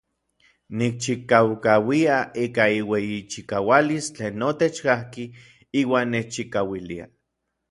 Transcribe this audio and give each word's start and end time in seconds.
Nikchikaukauia 0.77 2.15
ika 2.45 2.63
iueyichikaualis 2.77 4.05
tlen 4.15 4.35
notech 4.41 4.77
kajki 4.85 5.25
iuan 5.81 6.07
nechchikauilia. 6.17 7.05